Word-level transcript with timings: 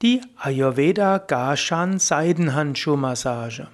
die 0.00 0.20
Ayurveda 0.36 1.18
Garshan 1.18 1.98
Seidenhandschuhmassage. 1.98 3.66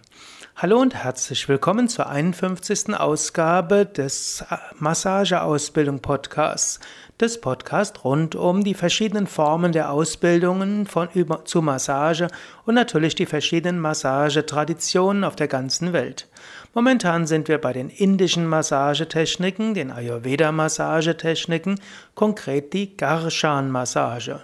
Hallo 0.56 0.80
und 0.80 0.94
herzlich 0.94 1.46
willkommen 1.50 1.86
zur 1.86 2.08
51. 2.08 2.94
Ausgabe 2.98 3.84
des 3.84 4.42
Massageausbildung 4.79 6.00
Podcasts, 6.00 6.81
des 7.21 7.42
Podcasts 7.42 8.02
rund 8.05 8.37
um 8.37 8.64
die 8.64 8.73
verschiedenen 8.73 9.27
Formen 9.27 9.73
der 9.73 9.91
Ausbildungen 9.91 10.87
von 10.87 11.11
zu 11.45 11.60
Massage 11.60 12.29
und 12.64 12.75
natürlich 12.75 13.14
die 13.14 13.27
verschiedenen 13.27 13.79
Massagetraditionen 13.79 15.25
auf 15.25 15.36
der 15.36 15.48
ganzen 15.48 15.93
Welt. 15.93 16.27
Momentan 16.72 17.27
sind 17.27 17.48
wir 17.48 17.59
bei 17.59 17.75
den 17.75 17.91
indischen 17.91 18.46
Massagetechniken, 18.46 19.75
den 19.75 19.91
Ayurveda 19.91 20.52
Massagetechniken, 20.52 21.79
konkret 22.14 22.72
die 22.72 22.96
Garshan 22.96 23.70
Massage. 23.70 24.41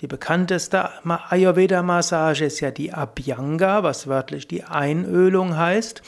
Die 0.00 0.06
bekannteste 0.06 0.90
Ayurveda-Massage 1.04 2.44
ist 2.44 2.60
ja 2.60 2.70
die 2.70 2.92
Abhyanga, 2.92 3.82
was 3.82 4.06
wörtlich 4.06 4.46
die 4.46 4.62
Einölung 4.62 5.56
heißt. 5.56 6.02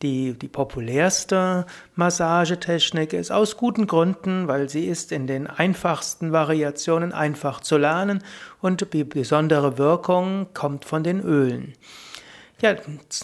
Die, 0.00 0.32
die 0.32 0.48
populärste 0.48 1.66
Massagetechnik 1.96 3.12
ist 3.12 3.30
aus 3.30 3.58
guten 3.58 3.86
Gründen, 3.86 4.48
weil 4.48 4.70
sie 4.70 4.86
ist 4.86 5.12
in 5.12 5.26
den 5.26 5.46
einfachsten 5.46 6.32
Variationen 6.32 7.12
einfach 7.12 7.60
zu 7.60 7.76
lernen 7.76 8.24
und 8.62 8.94
die 8.94 9.04
besondere 9.04 9.76
Wirkung 9.76 10.46
kommt 10.54 10.86
von 10.86 11.04
den 11.04 11.20
Ölen. 11.20 11.74
Ja, 12.62 12.74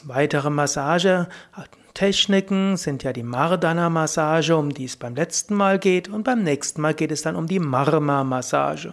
weitere 0.04 0.50
Massagetechniken 0.50 2.76
sind 2.76 3.02
ja 3.02 3.14
die 3.14 3.22
Mardana-Massage, 3.22 4.56
um 4.56 4.74
die 4.74 4.84
es 4.84 4.98
beim 4.98 5.14
letzten 5.14 5.54
Mal 5.54 5.78
geht, 5.78 6.08
und 6.08 6.22
beim 6.22 6.42
nächsten 6.42 6.82
Mal 6.82 6.92
geht 6.92 7.12
es 7.12 7.22
dann 7.22 7.36
um 7.36 7.46
die 7.46 7.60
Marma-Massage. 7.60 8.92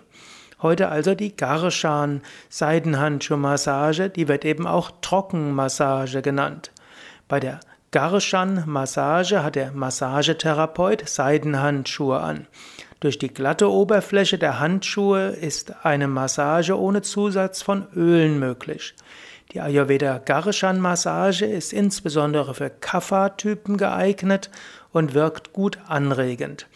Heute 0.62 0.90
also 0.90 1.16
die 1.16 1.36
Garshan 1.36 2.22
Seidenhandschuhmassage, 2.50 4.10
die 4.10 4.28
wird 4.28 4.44
eben 4.44 4.68
auch 4.68 4.92
Trockenmassage 5.02 6.22
genannt. 6.22 6.72
Bei 7.30 7.40
der 7.40 7.62
Garshan 7.92 8.64
Massage 8.68 9.42
hat 9.42 9.56
der 9.56 9.72
Massagetherapeut 9.72 11.08
Seidenhandschuhe 11.08 12.20
an. 12.20 12.46
Durch 13.00 13.18
die 13.18 13.34
glatte 13.34 13.72
Oberfläche 13.72 14.38
der 14.38 14.60
Handschuhe 14.60 15.30
ist 15.30 15.86
eine 15.86 16.08
Massage 16.08 16.78
ohne 16.78 17.02
Zusatz 17.02 17.62
von 17.62 17.88
Ölen 17.96 18.38
möglich. 18.38 18.94
Die 19.54 19.62
Ayurveda 19.62 20.20
Garshan 20.20 20.80
Massage 20.80 21.46
ist 21.46 21.74
insbesondere 21.74 22.54
für 22.54 22.70
Kapha-Typen 22.70 23.78
geeignet 23.78 24.52
und 24.92 25.14
wirkt 25.14 25.54
gut 25.54 25.80
anregend. 25.88 26.68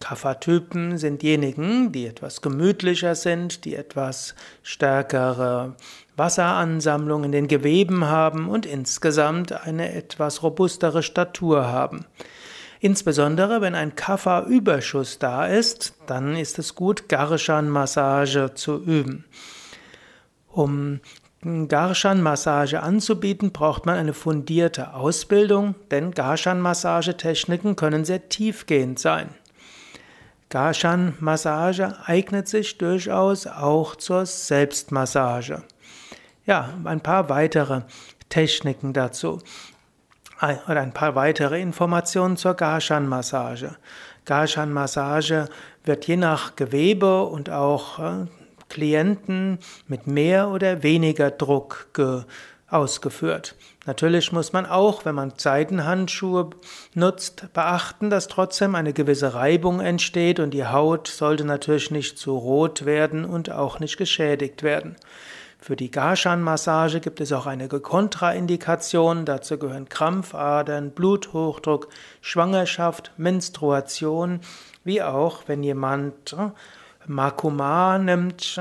Kapha-Typen 0.00 0.98
sind 0.98 1.22
diejenigen, 1.22 1.92
die 1.92 2.06
etwas 2.06 2.40
gemütlicher 2.40 3.14
sind, 3.14 3.64
die 3.64 3.76
etwas 3.76 4.34
stärkere 4.62 5.76
Wasseransammlung 6.16 7.24
in 7.24 7.32
den 7.32 7.48
Geweben 7.48 8.06
haben 8.06 8.48
und 8.48 8.66
insgesamt 8.66 9.52
eine 9.52 9.92
etwas 9.94 10.42
robustere 10.42 11.02
Statur 11.02 11.68
haben. 11.68 12.06
Insbesondere 12.80 13.60
wenn 13.60 13.74
ein 13.74 13.94
Kapha-Überschuss 13.94 15.18
da 15.18 15.46
ist, 15.46 15.94
dann 16.06 16.34
ist 16.34 16.58
es 16.58 16.74
gut, 16.74 17.08
Garshan-Massage 17.10 18.54
zu 18.54 18.82
üben. 18.82 19.26
Um 20.48 21.00
Garshan-Massage 21.42 22.82
anzubieten, 22.82 23.52
braucht 23.52 23.86
man 23.86 23.96
eine 23.96 24.14
fundierte 24.14 24.94
Ausbildung, 24.94 25.74
denn 25.90 26.12
Garshan-Massagetechniken 26.12 27.76
können 27.76 28.04
sehr 28.04 28.28
tiefgehend 28.28 28.98
sein. 28.98 29.28
Garshan-Massage 30.50 31.94
eignet 32.04 32.48
sich 32.48 32.76
durchaus 32.76 33.46
auch 33.46 33.96
zur 33.96 34.26
Selbstmassage. 34.26 35.62
Ja, 36.44 36.74
ein 36.84 37.00
paar 37.00 37.28
weitere 37.28 37.82
Techniken 38.28 38.92
dazu. 38.92 39.38
Oder 40.40 40.80
ein 40.80 40.92
paar 40.92 41.14
weitere 41.14 41.60
Informationen 41.60 42.36
zur 42.36 42.54
Garshan-Massage. 42.54 43.76
Garshan-Massage 44.24 45.48
wird 45.84 46.06
je 46.06 46.16
nach 46.16 46.56
Gewebe 46.56 47.24
und 47.24 47.50
auch 47.50 47.98
äh, 47.98 48.26
Klienten 48.68 49.58
mit 49.86 50.06
mehr 50.06 50.48
oder 50.48 50.82
weniger 50.82 51.30
Druck 51.30 51.88
ausgeführt. 52.70 53.54
Natürlich 53.86 54.32
muss 54.32 54.52
man 54.52 54.66
auch, 54.66 55.04
wenn 55.04 55.14
man 55.14 55.32
Seidenhandschuhe 55.36 56.50
nutzt, 56.94 57.52
beachten, 57.52 58.10
dass 58.10 58.28
trotzdem 58.28 58.74
eine 58.74 58.92
gewisse 58.92 59.34
Reibung 59.34 59.80
entsteht 59.80 60.38
und 60.38 60.52
die 60.52 60.66
Haut 60.66 61.08
sollte 61.08 61.44
natürlich 61.44 61.90
nicht 61.90 62.18
zu 62.18 62.36
rot 62.36 62.84
werden 62.84 63.24
und 63.24 63.50
auch 63.50 63.80
nicht 63.80 63.96
geschädigt 63.96 64.62
werden. 64.62 64.96
Für 65.62 65.76
die 65.76 65.90
Garshan-Massage 65.90 67.00
gibt 67.00 67.20
es 67.20 67.32
auch 67.32 67.44
einige 67.44 67.80
Kontraindikationen. 67.80 69.26
Dazu 69.26 69.58
gehören 69.58 69.90
Krampfadern, 69.90 70.92
Bluthochdruck, 70.92 71.88
Schwangerschaft, 72.22 73.12
Menstruation, 73.18 74.40
wie 74.84 75.02
auch 75.02 75.42
wenn 75.48 75.62
jemand 75.62 76.32
äh, 76.32 76.50
Makuma 77.06 77.98
nimmt, 77.98 78.58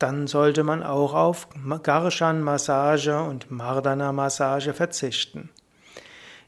dann 0.00 0.26
sollte 0.26 0.64
man 0.64 0.82
auch 0.82 1.14
auf 1.14 1.46
Garshan-Massage 1.82 3.22
und 3.22 3.50
Mardana-Massage 3.50 4.74
verzichten. 4.74 5.48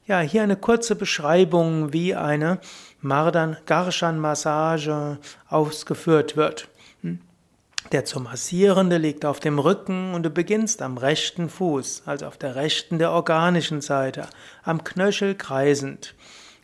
Ja, 0.07 0.21
hier 0.21 0.43
eine 0.43 0.57
kurze 0.57 0.97
Beschreibung, 0.97 1.93
wie 1.93 2.17
eine 2.17 2.59
Mardan-Garshan-Massage 3.03 5.19
ausgeführt 5.49 6.37
wird. 6.37 6.67
Der 7.93 8.05
zu 8.07 8.21
Massierende 8.21 8.97
liegt 8.97 9.27
auf 9.27 9.39
dem 9.39 9.59
Rücken 9.59 10.15
und 10.15 10.23
du 10.23 10.31
beginnst 10.31 10.81
am 10.81 10.97
rechten 10.97 11.51
Fuß, 11.51 12.05
also 12.07 12.25
auf 12.27 12.39
der 12.39 12.55
rechten 12.55 12.99
der 12.99 13.11
organischen 13.11 13.83
Seite, 13.83 14.29
am 14.63 14.83
Knöchel 14.83 15.35
kreisend. 15.35 16.15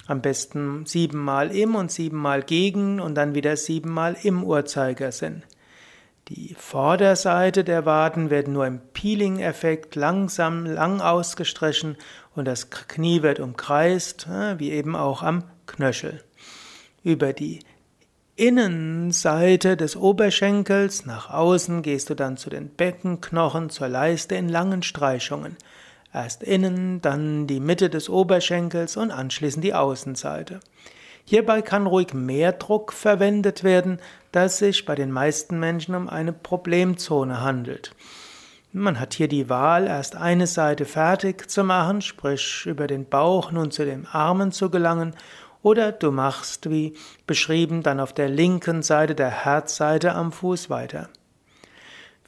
Am 0.06 0.22
besten 0.22 0.86
siebenmal 0.86 1.54
im 1.54 1.74
und 1.74 1.92
siebenmal 1.92 2.42
gegen 2.42 2.98
und 2.98 3.14
dann 3.14 3.34
wieder 3.34 3.58
siebenmal 3.58 4.16
im 4.22 4.42
Uhrzeigersinn. 4.42 5.42
Die 6.28 6.54
Vorderseite 6.58 7.64
der 7.64 7.86
Waden 7.86 8.28
wird 8.28 8.48
nur 8.48 8.66
im 8.66 8.80
Peeling-Effekt 8.92 9.94
langsam 9.94 10.66
lang 10.66 11.00
ausgestrichen 11.00 11.96
und 12.34 12.44
das 12.44 12.68
Knie 12.68 13.22
wird 13.22 13.40
umkreist, 13.40 14.26
äh, 14.26 14.58
wie 14.58 14.70
eben 14.72 14.94
auch 14.94 15.22
am 15.22 15.44
Knöchel. 15.66 16.22
Über 17.02 17.32
die 17.32 17.60
Innenseite 18.36 19.78
des 19.78 19.96
Oberschenkels 19.96 21.06
nach 21.06 21.30
außen 21.30 21.80
gehst 21.80 22.10
du 22.10 22.14
dann 22.14 22.36
zu 22.36 22.50
den 22.50 22.68
Beckenknochen, 22.68 23.70
zur 23.70 23.88
Leiste 23.88 24.34
in 24.34 24.50
langen 24.50 24.82
Streichungen. 24.82 25.56
Erst 26.12 26.42
innen, 26.42 27.00
dann 27.00 27.46
die 27.46 27.58
Mitte 27.58 27.88
des 27.88 28.10
Oberschenkels 28.10 28.98
und 28.98 29.12
anschließend 29.12 29.64
die 29.64 29.72
Außenseite. 29.72 30.60
Hierbei 31.24 31.60
kann 31.60 31.86
ruhig 31.86 32.14
mehr 32.14 32.52
Druck 32.52 32.92
verwendet 32.92 33.62
werden, 33.62 33.98
da 34.38 34.44
es 34.44 34.58
sich 34.58 34.84
bei 34.84 34.94
den 34.94 35.10
meisten 35.10 35.58
Menschen 35.58 35.96
um 35.96 36.08
eine 36.08 36.32
Problemzone 36.32 37.40
handelt. 37.40 37.90
Man 38.72 39.00
hat 39.00 39.14
hier 39.14 39.26
die 39.26 39.48
Wahl, 39.48 39.88
erst 39.88 40.14
eine 40.14 40.46
Seite 40.46 40.84
fertig 40.84 41.50
zu 41.50 41.64
machen, 41.64 42.02
sprich 42.02 42.64
über 42.64 42.86
den 42.86 43.04
Bauch 43.04 43.50
nun 43.50 43.72
zu 43.72 43.84
den 43.84 44.06
Armen 44.06 44.52
zu 44.52 44.70
gelangen, 44.70 45.16
oder 45.64 45.90
du 45.90 46.12
machst, 46.12 46.70
wie 46.70 46.94
beschrieben, 47.26 47.82
dann 47.82 47.98
auf 47.98 48.12
der 48.12 48.28
linken 48.28 48.84
Seite 48.84 49.16
der 49.16 49.44
Herzseite 49.44 50.14
am 50.14 50.30
Fuß 50.30 50.70
weiter. 50.70 51.08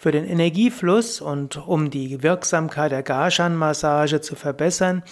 Für 0.01 0.13
den 0.13 0.25
Energiefluss 0.25 1.21
und 1.21 1.59
um 1.59 1.91
die 1.91 2.23
Wirksamkeit 2.23 2.91
der 2.91 3.03
Garshan-Massage 3.03 4.23
zu 4.23 4.35
verbessern, 4.35 5.03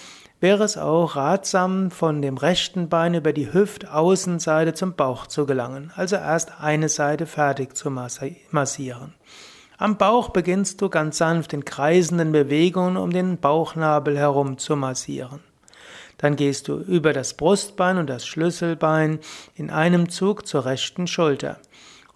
wäre 0.41 0.65
es 0.65 0.79
auch 0.79 1.15
ratsam, 1.15 1.91
von 1.91 2.23
dem 2.23 2.39
rechten 2.39 2.89
Bein 2.89 3.13
über 3.13 3.35
die 3.35 3.53
Hüftaußenseite 3.53 4.73
zum 4.73 4.95
Bauch 4.95 5.27
zu 5.27 5.45
gelangen, 5.45 5.93
also 5.95 6.17
erst 6.17 6.63
eine 6.63 6.89
Seite 6.89 7.27
fertig 7.27 7.77
zu 7.77 7.91
massieren. 7.91 9.13
Am 9.77 9.99
Bauch 9.99 10.31
beginnst 10.31 10.81
du 10.81 10.89
ganz 10.89 11.19
sanft 11.19 11.53
in 11.53 11.67
kreisenden 11.67 12.33
Bewegungen 12.33 12.97
um 12.97 13.11
den 13.11 13.37
Bauchnabel 13.37 14.17
herum 14.17 14.57
zu 14.57 14.75
massieren. 14.75 15.41
Dann 16.17 16.35
gehst 16.35 16.67
du 16.67 16.79
über 16.79 17.13
das 17.13 17.35
Brustbein 17.35 17.99
und 17.99 18.07
das 18.07 18.27
Schlüsselbein 18.27 19.19
in 19.55 19.69
einem 19.69 20.09
Zug 20.09 20.47
zur 20.47 20.65
rechten 20.65 21.07
Schulter. 21.07 21.59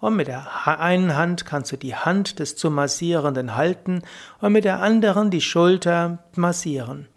Und 0.03 0.17
mit 0.17 0.27
der 0.27 0.67
einen 0.67 1.15
Hand 1.15 1.45
kannst 1.45 1.71
du 1.71 1.77
die 1.77 1.95
Hand 1.95 2.39
des 2.39 2.57
zu 2.57 2.69
massierenden 2.69 3.55
halten 3.55 4.01
und 4.41 4.51
mit 4.51 4.65
der 4.65 4.81
anderen 4.81 5.29
die 5.29 5.39
Schulter 5.39 6.17
massieren. 6.35 7.07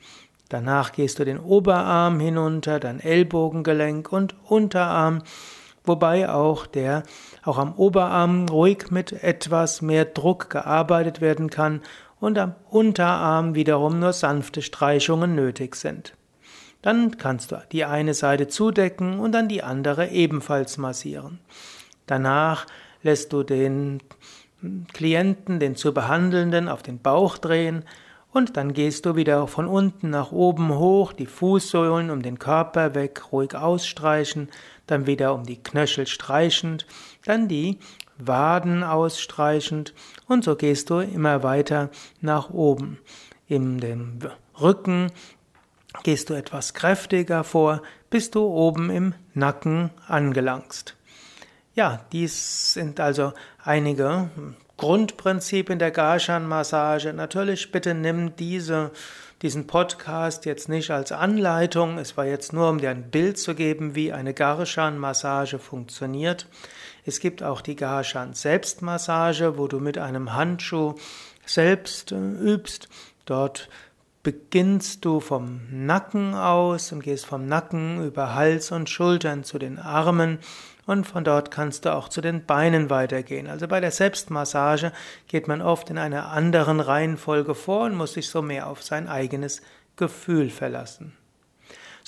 Danach 0.50 0.92
gehst 0.92 1.18
du 1.18 1.24
den 1.24 1.40
Oberarm 1.40 2.20
hinunter, 2.20 2.78
dein 2.78 3.00
Ellbogengelenk 3.00 4.12
und 4.12 4.36
Unterarm, 4.44 5.22
wobei 5.82 6.30
auch 6.30 6.64
der 6.64 7.02
auch 7.42 7.58
am 7.58 7.74
Oberarm 7.74 8.48
ruhig 8.48 8.92
mit 8.92 9.10
etwas 9.24 9.82
mehr 9.82 10.04
Druck 10.04 10.48
gearbeitet 10.48 11.20
werden 11.20 11.50
kann 11.50 11.80
und 12.20 12.38
am 12.38 12.54
Unterarm 12.70 13.56
wiederum 13.56 13.98
nur 13.98 14.12
sanfte 14.12 14.62
Streichungen 14.62 15.34
nötig 15.34 15.74
sind. 15.74 16.14
Dann 16.82 17.18
kannst 17.18 17.50
du 17.50 17.60
die 17.72 17.84
eine 17.84 18.14
Seite 18.14 18.46
zudecken 18.46 19.18
und 19.18 19.32
dann 19.32 19.48
die 19.48 19.64
andere 19.64 20.10
ebenfalls 20.10 20.78
massieren. 20.78 21.40
Danach 22.06 22.66
lässt 23.02 23.32
du 23.32 23.42
den 23.42 24.00
Klienten, 24.92 25.60
den 25.60 25.76
zu 25.76 25.92
Behandelnden, 25.92 26.68
auf 26.68 26.82
den 26.82 26.98
Bauch 26.98 27.38
drehen 27.38 27.84
und 28.32 28.56
dann 28.56 28.72
gehst 28.74 29.06
du 29.06 29.16
wieder 29.16 29.46
von 29.46 29.66
unten 29.66 30.10
nach 30.10 30.32
oben 30.32 30.74
hoch, 30.76 31.12
die 31.12 31.26
Fußsohlen 31.26 32.10
um 32.10 32.22
den 32.22 32.38
Körper 32.38 32.94
weg, 32.94 33.32
ruhig 33.32 33.54
ausstreichen, 33.54 34.48
dann 34.86 35.06
wieder 35.06 35.34
um 35.34 35.44
die 35.44 35.62
Knöchel 35.62 36.06
streichend, 36.06 36.86
dann 37.24 37.48
die 37.48 37.78
Waden 38.18 38.82
ausstreichend 38.82 39.94
und 40.26 40.44
so 40.44 40.56
gehst 40.56 40.90
du 40.90 41.00
immer 41.00 41.42
weiter 41.42 41.90
nach 42.20 42.50
oben. 42.50 42.98
In 43.46 43.78
dem 43.78 44.18
Rücken 44.60 45.12
gehst 46.02 46.30
du 46.30 46.34
etwas 46.34 46.74
kräftiger 46.74 47.44
vor, 47.44 47.82
bis 48.10 48.30
du 48.30 48.42
oben 48.44 48.90
im 48.90 49.14
Nacken 49.34 49.90
angelangst. 50.08 50.95
Ja, 51.76 52.00
dies 52.10 52.72
sind 52.72 53.00
also 53.00 53.34
einige 53.62 54.30
Grundprinzipien 54.78 55.78
der 55.78 55.90
Garshan-Massage. 55.90 57.12
Natürlich 57.12 57.70
bitte 57.70 57.92
nimm 57.92 58.34
diese, 58.34 58.92
diesen 59.42 59.66
Podcast 59.66 60.46
jetzt 60.46 60.70
nicht 60.70 60.90
als 60.90 61.12
Anleitung. 61.12 61.98
Es 61.98 62.16
war 62.16 62.24
jetzt 62.24 62.54
nur, 62.54 62.70
um 62.70 62.78
dir 62.78 62.88
ein 62.88 63.10
Bild 63.10 63.38
zu 63.38 63.54
geben, 63.54 63.94
wie 63.94 64.10
eine 64.10 64.32
Garshan-Massage 64.32 65.58
funktioniert. 65.58 66.46
Es 67.04 67.20
gibt 67.20 67.42
auch 67.42 67.60
die 67.60 67.76
Garshan-Selbstmassage, 67.76 69.58
wo 69.58 69.68
du 69.68 69.78
mit 69.78 69.98
einem 69.98 70.32
Handschuh 70.32 70.94
selbst 71.44 72.10
äh, 72.10 72.16
übst. 72.16 72.88
Dort 73.26 73.68
beginnst 74.26 75.04
du 75.04 75.20
vom 75.20 75.60
Nacken 75.70 76.34
aus 76.34 76.90
und 76.90 77.04
gehst 77.04 77.26
vom 77.26 77.46
Nacken 77.46 78.04
über 78.04 78.34
Hals 78.34 78.72
und 78.72 78.90
Schultern 78.90 79.44
zu 79.44 79.56
den 79.56 79.78
Armen 79.78 80.40
und 80.84 81.06
von 81.06 81.22
dort 81.22 81.52
kannst 81.52 81.84
du 81.84 81.94
auch 81.94 82.08
zu 82.08 82.20
den 82.20 82.44
Beinen 82.44 82.90
weitergehen. 82.90 83.46
Also 83.46 83.68
bei 83.68 83.78
der 83.78 83.92
Selbstmassage 83.92 84.90
geht 85.28 85.46
man 85.46 85.62
oft 85.62 85.90
in 85.90 85.98
einer 85.98 86.32
anderen 86.32 86.80
Reihenfolge 86.80 87.54
vor 87.54 87.84
und 87.84 87.94
muss 87.94 88.14
sich 88.14 88.28
so 88.28 88.42
mehr 88.42 88.66
auf 88.66 88.82
sein 88.82 89.06
eigenes 89.06 89.62
Gefühl 89.94 90.50
verlassen. 90.50 91.12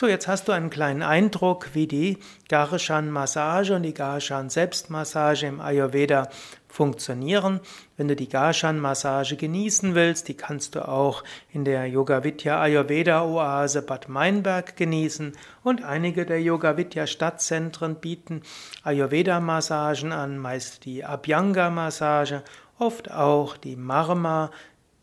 So, 0.00 0.06
jetzt 0.06 0.28
hast 0.28 0.46
du 0.46 0.52
einen 0.52 0.70
kleinen 0.70 1.02
Eindruck, 1.02 1.70
wie 1.72 1.88
die 1.88 2.18
Garshan-Massage 2.48 3.74
und 3.74 3.82
die 3.82 3.94
Garshan-Selbstmassage 3.94 5.48
im 5.48 5.60
Ayurveda 5.60 6.28
funktionieren. 6.68 7.58
Wenn 7.96 8.06
du 8.06 8.14
die 8.14 8.28
Garshan-Massage 8.28 9.34
genießen 9.34 9.96
willst, 9.96 10.28
die 10.28 10.34
kannst 10.34 10.76
du 10.76 10.86
auch 10.86 11.24
in 11.52 11.64
der 11.64 11.86
Yoga 11.86 12.22
Vidya 12.22 12.62
Ayurveda 12.62 13.24
Oase 13.24 13.82
Bad 13.82 14.08
Meinberg 14.08 14.76
genießen 14.76 15.32
und 15.64 15.82
einige 15.82 16.24
der 16.24 16.40
Yoga 16.40 16.76
Vidya 16.76 17.08
Stadtzentren 17.08 17.96
bieten 17.96 18.42
Ayurveda-Massagen 18.84 20.12
an, 20.12 20.38
meist 20.38 20.84
die 20.84 21.04
Abhyanga-Massage, 21.04 22.44
oft 22.78 23.10
auch 23.10 23.56
die 23.56 23.74
Marma, 23.74 24.52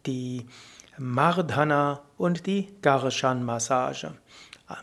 die 0.05 0.45
Mardhana 0.97 2.01
und 2.17 2.45
die 2.45 2.67
Garshan-Massage. 2.81 4.11